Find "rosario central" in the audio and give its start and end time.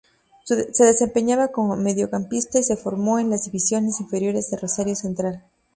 4.57-5.43